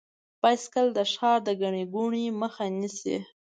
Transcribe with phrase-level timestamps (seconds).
[0.41, 3.17] بایسکل د ښارونو د ګڼې ګوڼې مخه نیسي.